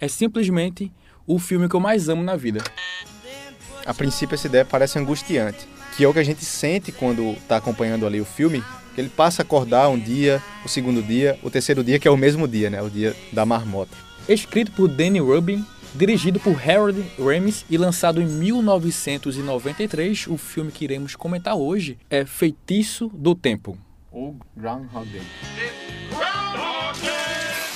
[0.00, 0.92] é simplesmente
[1.26, 2.62] o filme que eu mais amo na vida.
[3.84, 7.56] A princípio essa ideia parece angustiante, que é o que a gente sente quando está
[7.56, 8.62] acompanhando ali o filme,
[8.94, 12.10] que ele passa a acordar um dia, o segundo dia, o terceiro dia, que é
[12.10, 12.82] o mesmo dia, né?
[12.82, 13.96] O dia da marmota.
[14.28, 15.64] Escrito por Danny Rubin,
[15.94, 22.24] dirigido por Harold Ramis e lançado em 1993, o filme que iremos comentar hoje é
[22.24, 23.78] Feitiço do Tempo,
[24.10, 25.85] ou Groundhog Day.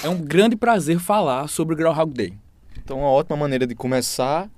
[0.03, 2.33] É um grande prazer falar sobre Groundhog Day.
[2.83, 4.49] Então, uma ótima maneira de começar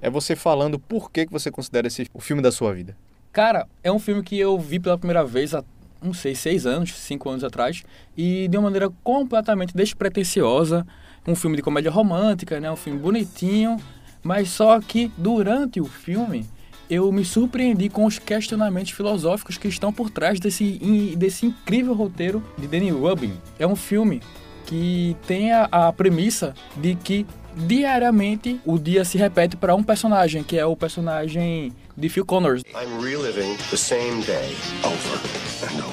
[0.00, 2.96] é você falando por que, que você considera esse o filme da sua vida.
[3.32, 5.64] Cara, é um filme que eu vi pela primeira vez há,
[6.00, 7.82] não sei, seis anos, cinco anos atrás,
[8.16, 10.86] e de uma maneira completamente despretensiosa.
[11.26, 12.70] Um filme de comédia romântica, né?
[12.70, 13.78] Um filme bonitinho,
[14.22, 16.46] mas só que durante o filme
[16.88, 22.40] eu me surpreendi com os questionamentos filosóficos que estão por trás desse, desse incrível roteiro
[22.56, 23.32] de Danny Rubin.
[23.58, 24.22] É um filme
[24.66, 30.42] que tem a, a premissa de que diariamente o dia se repete para um personagem,
[30.42, 32.62] que é o personagem de Phil Connors.
[32.74, 35.36] I'm reliving the same day over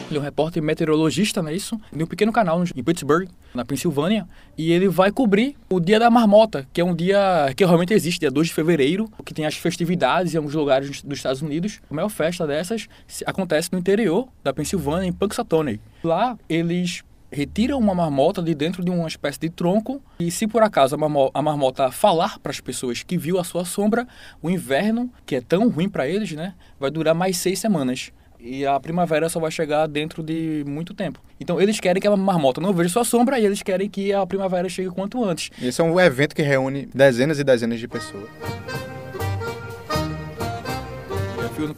[0.10, 1.80] Ele é um repórter meteorologista, não é isso?
[1.92, 6.10] De um pequeno canal em Pittsburgh, na Pensilvânia, e ele vai cobrir o Dia da
[6.10, 9.56] Marmota, que é um dia que realmente existe, dia 2 de fevereiro, que tem as
[9.56, 11.80] festividades em alguns lugares dos Estados Unidos.
[11.90, 12.90] A maior festa dessas
[13.26, 15.80] acontece no interior da Pensilvânia, em Punxsutawney.
[16.04, 20.62] Lá eles retiram uma marmota de dentro de uma espécie de tronco e se por
[20.62, 20.96] acaso
[21.34, 24.08] a marmota falar para as pessoas que viu a sua sombra,
[24.42, 28.12] o inverno, que é tão ruim para eles, né, vai durar mais seis semanas.
[28.40, 31.18] E a primavera só vai chegar dentro de muito tempo.
[31.40, 34.26] Então eles querem que a marmota não veja sua sombra e eles querem que a
[34.28, 35.50] primavera chegue quanto antes.
[35.62, 38.30] Esse é um evento que reúne dezenas e dezenas de pessoas.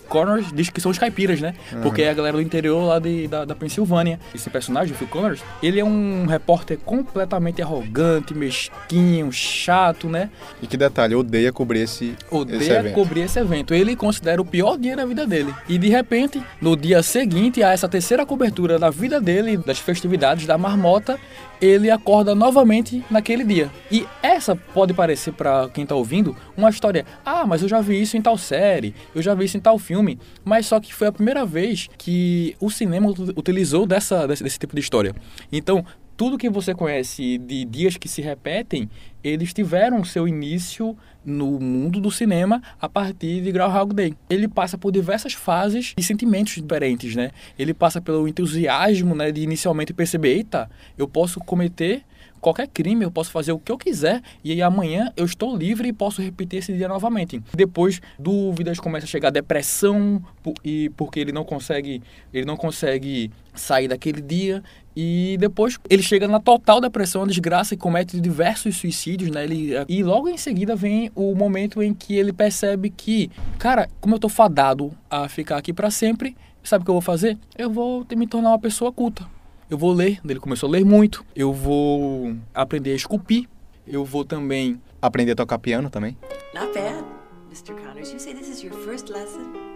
[0.08, 1.54] Connors diz que são os caipiras, né?
[1.72, 1.82] Uhum.
[1.82, 4.20] Porque é a galera do interior lá de, da, da Pensilvânia.
[4.34, 10.30] Esse personagem, o Phil Connors, ele é um repórter completamente arrogante, mesquinho, chato, né?
[10.62, 12.94] E que detalhe, odeia cobrir esse, odeia esse evento.
[12.94, 13.74] cobrir esse evento.
[13.74, 15.54] Ele considera o pior dia da vida dele.
[15.68, 20.46] E de repente, no dia seguinte a essa terceira cobertura da vida dele, das festividades
[20.46, 21.20] da marmota,
[21.62, 23.72] ele acorda novamente naquele dia.
[23.92, 27.06] E essa pode parecer para quem está ouvindo uma história.
[27.26, 29.75] Ah, mas eu já vi isso em tal série, eu já vi isso em tal
[29.80, 30.20] filme.
[30.44, 34.76] Mas só que foi a primeira vez que o cinema utilizou dessa, desse, desse tipo
[34.76, 35.14] de história.
[35.52, 35.86] Então,
[36.18, 38.90] tudo que você conhece de dias que se repetem,
[39.24, 44.14] eles tiveram seu início no mundo do cinema a partir de Groundhog Day.
[44.30, 47.32] Ele passa por diversas fases e sentimentos diferentes, né?
[47.60, 52.04] Ele passa pelo entusiasmo, né, de inicialmente perceber, eita, eu posso cometer
[52.46, 55.88] qualquer crime, eu posso fazer o que eu quiser e aí amanhã eu estou livre
[55.88, 57.42] e posso repetir esse dia novamente.
[57.56, 60.24] Depois dúvidas, começa a chegar depressão
[60.64, 64.62] e porque ele não consegue, ele não consegue sair daquele dia
[64.96, 69.44] e depois ele chega na total depressão, desgraça e comete diversos suicídios, né?
[69.44, 74.14] Ele, e logo em seguida vem o momento em que ele percebe que, cara, como
[74.14, 77.40] eu tô fadado a ficar aqui para sempre, sabe o que eu vou fazer?
[77.58, 79.35] Eu vou me tornar uma pessoa culta
[79.70, 83.48] eu vou ler, ele começou a ler muito, eu vou aprender a esculpir,
[83.88, 86.18] eu vou também aprender a tocar piano também.
[86.54, 87.04] Not bad,
[87.50, 87.74] Mr.
[87.74, 88.12] Connors.
[88.12, 89.76] You say this is your first lesson?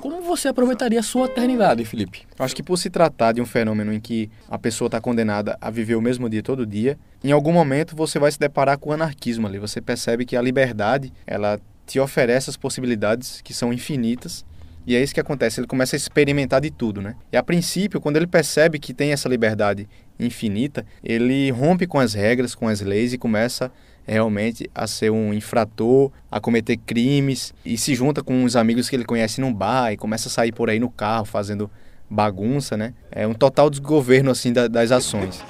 [0.00, 2.26] Como você aproveitaria a sua eternidade, Felipe?
[2.38, 5.70] Acho que por se tratar de um fenômeno em que a pessoa está condenada a
[5.70, 8.92] viver o mesmo dia todo dia, em algum momento você vai se deparar com o
[8.92, 9.58] anarquismo ali.
[9.58, 14.44] Você percebe que a liberdade, ela te oferece as possibilidades que são infinitas
[14.88, 17.14] e é isso que acontece, ele começa a experimentar de tudo, né?
[17.30, 19.86] E a princípio, quando ele percebe que tem essa liberdade
[20.18, 23.70] infinita, ele rompe com as regras, com as leis e começa
[24.06, 28.96] realmente a ser um infrator, a cometer crimes e se junta com uns amigos que
[28.96, 31.70] ele conhece num bar e começa a sair por aí no carro fazendo
[32.08, 32.94] bagunça, né?
[33.10, 35.44] É um total desgoverno assim das ações.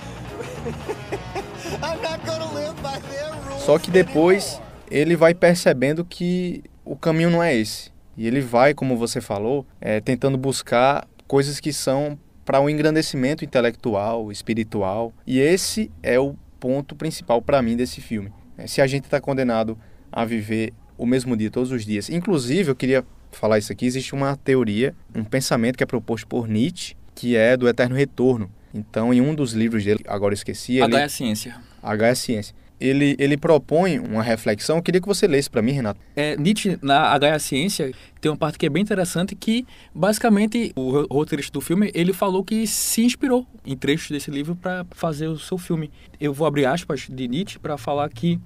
[3.64, 4.60] Só que depois
[4.90, 7.96] ele vai percebendo que o caminho não é esse.
[8.18, 13.44] E ele vai, como você falou, é, tentando buscar coisas que são para um engrandecimento
[13.44, 15.14] intelectual, espiritual.
[15.24, 18.32] E esse é o ponto principal para mim desse filme.
[18.56, 19.78] É, se a gente está condenado
[20.10, 22.10] a viver o mesmo dia todos os dias.
[22.10, 26.48] Inclusive, eu queria falar isso aqui, existe uma teoria, um pensamento que é proposto por
[26.48, 28.50] Nietzsche, que é do eterno retorno.
[28.74, 30.82] Então, em um dos livros dele, agora eu esqueci...
[30.82, 30.96] H ele...
[30.96, 31.56] é a ciência.
[31.80, 34.76] H é a ciência ele, ele propõe uma reflexão.
[34.76, 36.00] Eu queria que você lesse para mim, Renato.
[36.14, 41.02] É, Nietzsche, na H Ciência, tem uma parte que é bem interessante que, basicamente, o
[41.14, 45.38] roteirista do filme, ele falou que se inspirou em trechos desse livro para fazer o
[45.38, 45.90] seu filme.
[46.20, 48.40] Eu vou abrir aspas de Nietzsche para falar que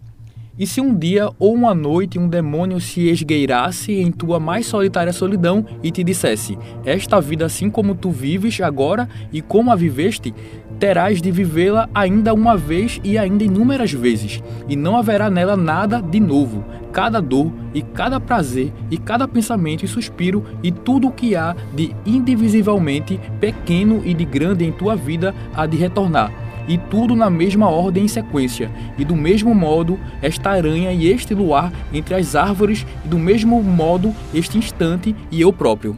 [0.59, 5.13] e se um dia ou uma noite um demônio se esgueirasse em tua mais solitária
[5.13, 10.35] solidão e te dissesse: Esta vida assim como tu vives agora e como a viveste,
[10.83, 16.03] terás de vivê-la ainda uma vez e ainda inúmeras vezes, e não haverá nela nada
[16.03, 16.65] de novo.
[16.93, 21.55] Cada dor e cada prazer e cada pensamento e suspiro e tudo o que há
[21.73, 26.33] de indivisivelmente pequeno e de grande em tua vida há de retornar
[26.67, 28.69] e tudo na mesma ordem e sequência,
[28.99, 33.63] e do mesmo modo esta aranha e este luar entre as árvores, e do mesmo
[33.63, 35.97] modo este instante e eu próprio.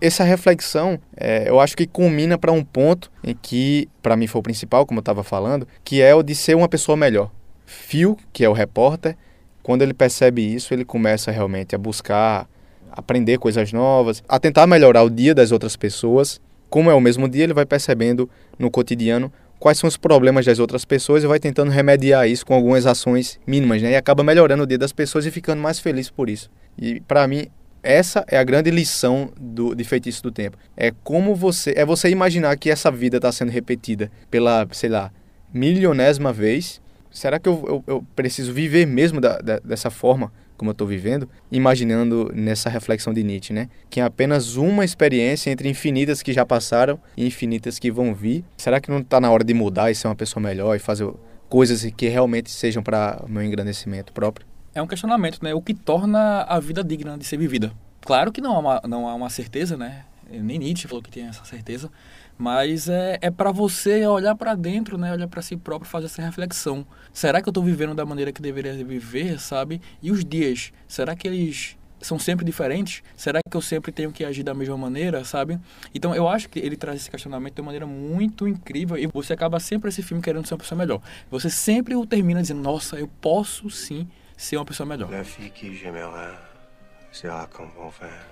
[0.00, 4.40] Essa reflexão, é, eu acho que culmina para um ponto em que, para mim, foi
[4.40, 7.30] o principal, como eu estava falando, que é o de ser uma pessoa melhor.
[7.64, 9.16] Phil, que é o repórter,
[9.62, 12.48] quando ele percebe isso, ele começa realmente a buscar
[12.92, 16.40] aprender coisas novas, a tentar melhorar o dia das outras pessoas.
[16.70, 18.28] Como é o mesmo dia, ele vai percebendo
[18.58, 22.54] no cotidiano quais são os problemas das outras pessoas e vai tentando remediar isso com
[22.54, 23.92] algumas ações mínimas, né?
[23.92, 26.50] E acaba melhorando o dia das pessoas e ficando mais feliz por isso.
[26.78, 27.46] E para mim,
[27.86, 30.58] essa é a grande lição do, de Feitiço do Tempo.
[30.76, 31.72] É como você.
[31.76, 35.12] É você imaginar que essa vida está sendo repetida pela, sei lá,
[35.54, 36.80] milionésima vez.
[37.10, 40.32] Será que eu, eu, eu preciso viver mesmo da, da, dessa forma?
[40.56, 43.68] como eu estou vivendo, imaginando nessa reflexão de Nietzsche, né?
[43.90, 48.42] Que é apenas uma experiência entre infinitas que já passaram e infinitas que vão vir.
[48.56, 51.12] Será que não está na hora de mudar e ser uma pessoa melhor e fazer
[51.48, 54.46] coisas que realmente sejam para meu engrandecimento próprio?
[54.76, 55.54] É um questionamento, né?
[55.54, 57.72] O que torna a vida digna de ser vivida?
[58.02, 60.04] Claro que não há uma, não há uma certeza, né?
[60.30, 61.90] Nem Nietzsche falou que tinha essa certeza,
[62.36, 65.10] mas é, é para você olhar para dentro, né?
[65.10, 66.86] Olhar para si próprio, fazer essa reflexão.
[67.10, 69.80] Será que eu estou vivendo da maneira que deveria viver, sabe?
[70.02, 73.02] E os dias, será que eles são sempre diferentes?
[73.16, 75.58] Será que eu sempre tenho que agir da mesma maneira, sabe?
[75.94, 79.32] Então eu acho que ele traz esse questionamento de uma maneira muito incrível e você
[79.32, 81.00] acaba sempre esse filme querendo ser uma pessoa melhor.
[81.30, 85.08] Você sempre o termina dizendo: "Nossa, eu posso sim ser uma pessoa melhor".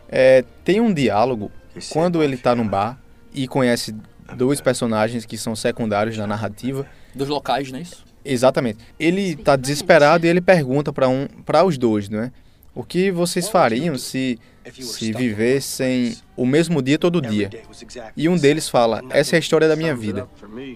[0.09, 1.51] É, tem um diálogo
[1.91, 2.99] quando ele está num bar
[3.33, 3.95] e conhece
[4.37, 6.87] dois personagens que são secundários na narrativa.
[7.15, 8.05] Dos locais, não é isso?
[8.25, 8.79] Exatamente.
[8.99, 12.33] Ele está desesperado e ele pergunta para um, para os dois, não é?
[12.75, 14.39] O que vocês fariam se
[14.73, 17.51] se vivessem o mesmo dia todo dia?
[18.17, 20.27] E um deles fala: essa é a história da minha vida.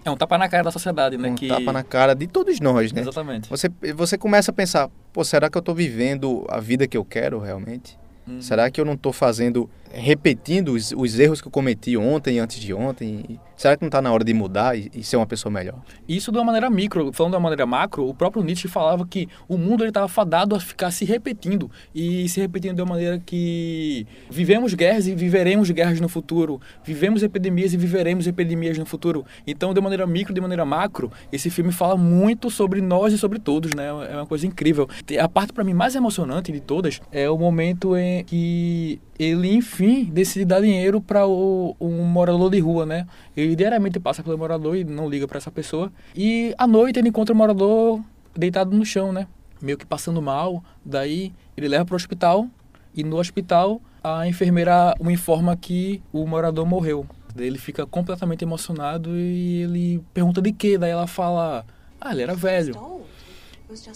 [0.04, 1.30] É um tapa na cara da sociedade, né?
[1.30, 1.48] Um que...
[1.48, 3.00] tapa na cara de todos nós, né?
[3.00, 3.48] Exatamente.
[3.48, 7.04] Você você começa a pensar: pô, será que eu estou vivendo a vida que eu
[7.04, 7.98] quero realmente?
[8.26, 8.42] Uhum.
[8.42, 12.61] Será que eu não estou fazendo, repetindo os, os, erros que eu cometi ontem antes
[12.61, 13.40] de ontem?
[13.56, 15.81] Será que não está na hora de mudar e, e, ser uma pessoa melhor?
[16.08, 19.29] Isso de uma maneira micro, falando de uma maneira macro, o próprio Nietzsche falava que
[19.49, 24.06] o mundo estava fadado a ficar se repetindo e se repetindo de uma maneira que
[24.31, 29.25] vivemos guerras e viveremos guerras no futuro, vivemos epidemias e viveremos epidemias no futuro.
[29.46, 33.38] Então, de maneira micro, de maneira macro, esse filme fala muito sobre nós e sobre
[33.41, 33.88] todos, né?
[33.88, 34.88] É uma coisa incrível.
[35.20, 39.77] A parte para mim mais emocionante de todas é o momento em que ele, enfim,
[40.04, 43.06] decide dar dinheiro para um morador de rua, né?
[43.36, 45.92] Ele diariamente passa pelo morador e não liga para essa pessoa.
[46.14, 48.00] E à noite ele encontra o morador
[48.36, 49.26] deitado no chão, né?
[49.60, 50.62] Meio que passando mal.
[50.84, 52.48] Daí ele leva para o hospital
[52.94, 57.06] e no hospital a enfermeira o informa que o morador morreu.
[57.34, 60.78] Daí ele fica completamente emocionado e ele pergunta de quê?
[60.78, 61.64] Daí ela fala:
[62.00, 62.97] Ah, ele era velho.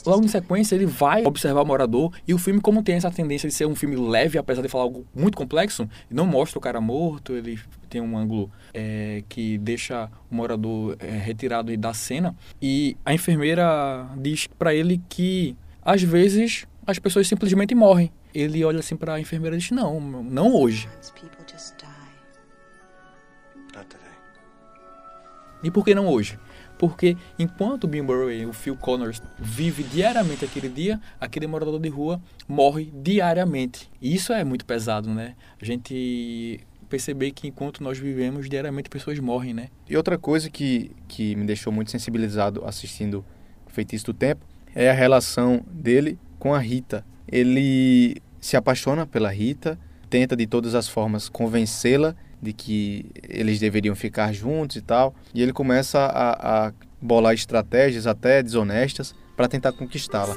[0.07, 3.49] Logo em sequência, ele vai observar o morador e o filme, como tem essa tendência
[3.49, 6.81] de ser um filme leve, apesar de falar algo muito complexo, não mostra o cara
[6.81, 7.59] morto, ele
[7.89, 12.35] tem um ângulo é, que deixa o morador é, retirado da cena.
[12.61, 18.11] E a enfermeira diz para ele que, às vezes, as pessoas simplesmente morrem.
[18.35, 20.88] Ele olha assim para a enfermeira e diz: Não, não hoje.
[25.62, 26.38] E por que não hoje?
[26.83, 31.89] Porque enquanto o Bill Murray, o Phil Connors, vive diariamente aquele dia, aquele morador de
[31.89, 33.89] rua morre diariamente.
[34.01, 35.37] E isso é muito pesado, né?
[35.61, 36.59] A gente
[36.89, 39.69] perceber que enquanto nós vivemos, diariamente pessoas morrem, né?
[39.89, 43.25] E outra coisa que, que me deixou muito sensibilizado assistindo
[43.69, 47.07] Feitiço do Tempo é a relação dele com a Rita.
[47.29, 49.79] Ele se apaixona pela Rita,
[50.11, 55.14] tenta de todas as formas convencê-la de que eles deveriam ficar juntos e tal.
[55.32, 60.37] E ele começa a, a bolar estratégias até desonestas para tentar conquistá-la.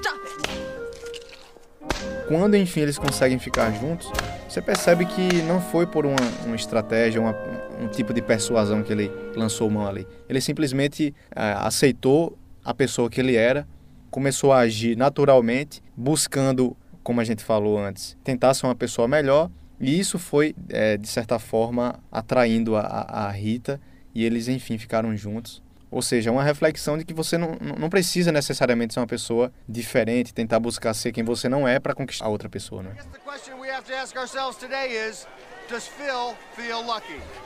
[2.28, 4.12] Quando enfim eles conseguem ficar juntos,
[4.48, 7.36] você percebe que não foi por uma, uma estratégia, uma,
[7.82, 10.08] um tipo de persuasão que ele lançou mão ali.
[10.30, 13.68] Ele simplesmente é, aceitou a pessoa que ele era,
[14.10, 19.52] começou a agir naturalmente, buscando, como a gente falou antes, tentar ser uma pessoa melhor
[19.80, 23.80] e isso foi, é, de certa forma, atraindo a, a Rita
[24.14, 25.62] e eles, enfim, ficaram juntos.
[25.92, 30.34] Ou seja, uma reflexão de que você não, não precisa necessariamente ser uma pessoa diferente,
[30.34, 32.84] tentar buscar ser quem você não é para conquistar outra pessoa.
[32.84, 32.92] Né?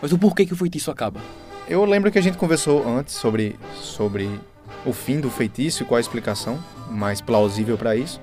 [0.01, 1.21] Mas o porquê que o feitiço acaba?
[1.67, 4.39] Eu lembro que a gente conversou antes sobre, sobre
[4.85, 8.19] o fim do feitiço e qual a explicação mais plausível para isso.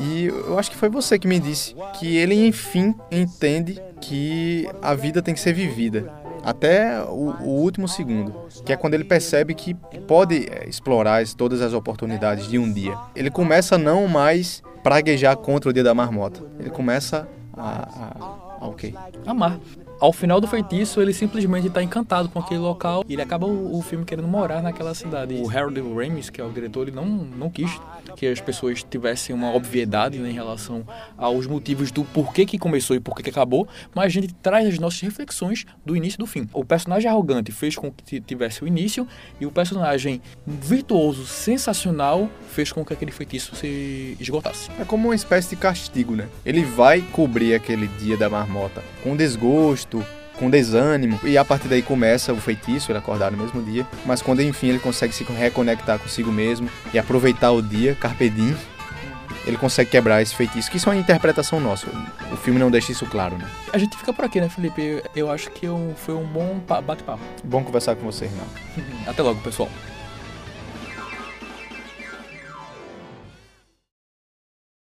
[0.00, 4.94] E eu acho que foi você que me disse que ele, enfim, entende que a
[4.94, 6.10] vida tem que ser vivida
[6.42, 9.74] até o, o, último segundo, que é quando ele percebe que
[10.08, 12.96] pode é, explorar todas as oportunidades de um dia.
[13.14, 16.42] Ele começa não mais praguejar contra o dia da marmota.
[16.58, 19.30] Ele começa a, a, a.
[19.30, 19.58] Amar
[20.00, 23.78] ao final do feitiço, ele simplesmente está encantado com aquele local e ele acaba o,
[23.78, 25.34] o, filme querendo morar naquela cidade.
[25.34, 27.70] O Harold Ramis, que é o diretor, ele não, não quis
[28.16, 30.84] que as pessoas tivessem uma obviedade né, em relação
[31.18, 34.78] aos motivos do porquê que começou e porquê que acabou, mas a gente traz as
[34.78, 36.48] nossas reflexões do início e do fim.
[36.52, 39.06] O personagem arrogante fez com que tivesse o início
[39.38, 44.70] e o personagem virtuoso, sensacional, fez com que aquele feitiço se esgotasse.
[44.80, 46.26] É como uma espécie de castigo, né?
[46.44, 49.89] Ele vai cobrir aquele dia da marmota com desgosto,
[50.36, 54.22] com desânimo, e a partir daí começa o feitiço, ele acordar no mesmo dia, mas
[54.22, 58.56] quando enfim ele consegue se reconectar consigo mesmo e aproveitar o dia, carpe diem,
[59.46, 61.86] ele consegue quebrar esse feitiço, que isso é uma interpretação nossa.
[62.32, 63.46] O filme não deixa isso claro, né?
[63.72, 65.02] A gente fica por aqui, né, Felipe?
[65.14, 65.66] Eu acho que
[65.96, 67.20] foi um bom bate-papo.
[67.44, 68.46] Bom conversar com você, irmão.
[69.06, 69.68] Até logo, pessoal.